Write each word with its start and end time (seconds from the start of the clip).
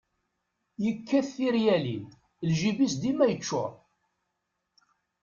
Yekkat 0.83 1.27
tiryalin, 1.35 2.05
lǧib-is 2.49 2.93
dima 3.01 3.25
yeččur. 3.31 3.71